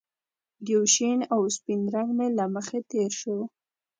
یو 0.71 0.81
شین 0.93 1.19
او 1.33 1.41
سپین 1.55 1.81
رنګ 1.93 2.09
مې 2.17 2.27
له 2.37 2.45
مخې 2.53 2.79
تېر 2.91 3.11
شو 3.21 3.37